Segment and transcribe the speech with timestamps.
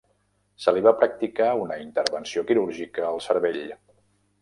[0.63, 3.65] Se li va practicar una intervenció quirúrgica al cervell.